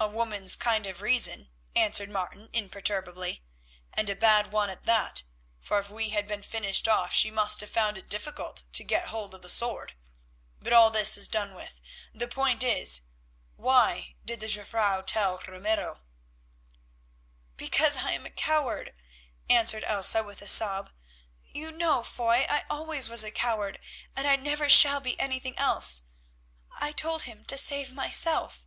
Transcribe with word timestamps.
"A 0.00 0.08
woman's 0.10 0.54
kind 0.54 0.86
of 0.86 1.00
reason," 1.02 1.50
answered 1.74 2.08
Martin 2.08 2.48
imperturbably, 2.52 3.42
"and 3.92 4.08
a 4.08 4.14
bad 4.14 4.52
one 4.52 4.70
at 4.70 4.84
that, 4.84 5.24
for 5.60 5.80
if 5.80 5.90
we 5.90 6.10
had 6.10 6.24
been 6.26 6.42
finished 6.44 6.86
off 6.86 7.12
she 7.12 7.30
must 7.32 7.60
have 7.62 7.70
found 7.70 7.98
it 7.98 8.08
difficult 8.08 8.62
to 8.74 8.84
get 8.84 9.08
hold 9.08 9.34
of 9.34 9.42
the 9.42 9.50
sword. 9.50 9.94
But 10.60 10.72
all 10.72 10.90
this 10.92 11.16
is 11.16 11.26
done 11.26 11.52
with. 11.54 11.80
The 12.14 12.28
point 12.28 12.62
is, 12.62 13.02
why 13.56 14.14
did 14.24 14.38
the 14.38 14.46
Jufvrouw 14.46 15.02
tell 15.04 15.38
Ramiro?" 15.38 16.00
"Because 17.56 17.96
I 17.96 18.12
am 18.12 18.24
a 18.24 18.30
coward," 18.30 18.94
answered 19.50 19.82
Elsa 19.84 20.22
with 20.22 20.40
a 20.40 20.48
sob. 20.48 20.90
"You 21.52 21.72
know, 21.72 22.04
Foy, 22.04 22.46
I 22.48 22.64
always 22.70 23.08
was 23.08 23.24
a 23.24 23.32
coward, 23.32 23.80
and 24.16 24.28
I 24.28 24.36
never 24.36 24.68
shall 24.68 25.00
be 25.00 25.18
anything 25.20 25.58
else. 25.58 26.02
I 26.70 26.92
told 26.92 27.22
him 27.22 27.44
to 27.46 27.58
save 27.58 27.92
myself." 27.92 28.64